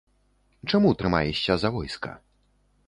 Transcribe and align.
Чаму 0.73 0.93
трымаешся 1.03 1.53
за 1.65 1.69
войска? 1.77 2.17